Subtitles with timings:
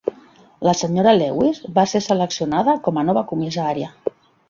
[0.67, 1.13] La Sra.
[1.19, 3.97] Lewis va ser seleccionada com a nova comissària.